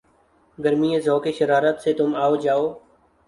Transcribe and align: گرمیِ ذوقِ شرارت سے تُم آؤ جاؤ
گرمیِ 0.57 0.91
ذوقِ 1.05 1.25
شرارت 1.37 1.77
سے 1.83 1.91
تُم 1.97 2.11
آؤ 2.23 2.33
جاؤ 2.43 2.65